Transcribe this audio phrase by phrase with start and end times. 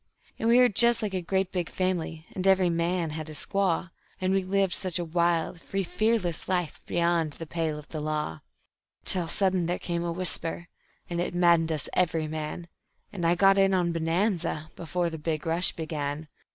[0.39, 4.33] "We were just like a great big family, and every man had his squaw, And
[4.33, 8.39] we lived such a wild, free, fearless life beyond the pale of the law;
[9.05, 10.69] Till sudden there came a whisper,
[11.07, 12.67] and it maddened us every man,
[13.13, 16.27] And I got in on Bonanza before the big rush began.